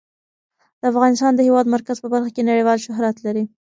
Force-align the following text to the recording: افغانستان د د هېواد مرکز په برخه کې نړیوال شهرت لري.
افغانستان 0.89 1.31
د 1.33 1.35
د 1.37 1.39
هېواد 1.47 1.65
مرکز 1.75 1.97
په 2.01 2.07
برخه 2.13 2.29
کې 2.35 2.47
نړیوال 2.49 2.77
شهرت 2.85 3.15
لري. 3.25 3.43